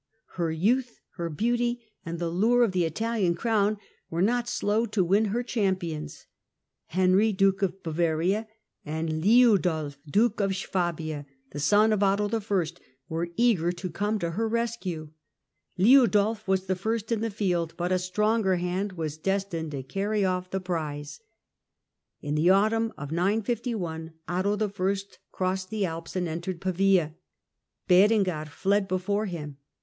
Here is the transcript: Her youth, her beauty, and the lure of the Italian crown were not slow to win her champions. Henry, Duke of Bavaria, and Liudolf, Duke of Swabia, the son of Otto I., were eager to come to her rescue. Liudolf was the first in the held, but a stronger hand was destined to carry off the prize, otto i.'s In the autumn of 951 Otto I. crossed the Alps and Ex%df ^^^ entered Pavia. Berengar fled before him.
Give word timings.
Her 0.33 0.51
youth, 0.51 0.99
her 1.17 1.29
beauty, 1.29 1.79
and 2.03 2.17
the 2.17 2.29
lure 2.31 2.63
of 2.63 2.71
the 2.71 2.85
Italian 2.85 3.35
crown 3.35 3.77
were 4.09 4.23
not 4.23 4.49
slow 4.49 4.87
to 4.87 5.03
win 5.03 5.25
her 5.25 5.43
champions. 5.43 6.25
Henry, 6.87 7.31
Duke 7.31 7.61
of 7.61 7.83
Bavaria, 7.83 8.47
and 8.83 9.21
Liudolf, 9.23 9.97
Duke 10.09 10.39
of 10.39 10.55
Swabia, 10.55 11.27
the 11.51 11.59
son 11.59 11.93
of 11.93 12.01
Otto 12.01 12.29
I., 12.39 12.63
were 13.09 13.29
eager 13.35 13.71
to 13.73 13.89
come 13.91 14.17
to 14.17 14.31
her 14.31 14.49
rescue. 14.49 15.11
Liudolf 15.77 16.47
was 16.47 16.65
the 16.65 16.75
first 16.75 17.11
in 17.11 17.21
the 17.21 17.29
held, 17.29 17.77
but 17.77 17.91
a 17.91 17.99
stronger 17.99 18.55
hand 18.55 18.93
was 18.93 19.19
destined 19.19 19.69
to 19.69 19.83
carry 19.83 20.25
off 20.25 20.49
the 20.49 20.59
prize, 20.59 21.19
otto 21.19 21.21
i.'s 21.21 22.27
In 22.27 22.33
the 22.33 22.49
autumn 22.49 22.91
of 22.97 23.11
951 23.11 24.13
Otto 24.27 24.71
I. 24.83 24.95
crossed 25.31 25.69
the 25.69 25.85
Alps 25.85 26.15
and 26.15 26.27
Ex%df 26.27 26.33
^^^ 26.33 26.33
entered 26.33 26.59
Pavia. 26.59 27.13
Berengar 27.87 28.47
fled 28.47 28.87
before 28.87 29.27
him. 29.27 29.57